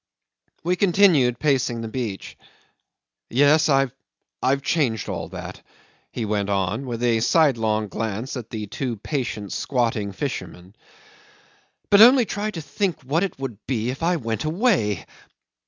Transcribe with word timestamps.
'We 0.63 0.77
continued 0.77 1.37
pacing 1.37 1.81
the 1.81 1.87
beach. 1.87 2.35
"Yes, 3.29 3.69
I've 3.69 3.93
changed 4.63 5.07
all 5.07 5.27
that," 5.27 5.61
he 6.11 6.25
went 6.25 6.49
on, 6.49 6.87
with 6.87 7.03
a 7.03 7.19
sidelong 7.19 7.87
glance 7.87 8.35
at 8.35 8.49
the 8.49 8.65
two 8.65 8.95
patient 8.97 9.53
squatting 9.53 10.11
fishermen; 10.11 10.75
"but 11.91 12.01
only 12.01 12.25
try 12.25 12.49
to 12.49 12.61
think 12.61 12.99
what 13.03 13.21
it 13.21 13.37
would 13.37 13.59
be 13.67 13.91
if 13.91 14.01
I 14.01 14.15
went 14.15 14.43
away. 14.43 15.05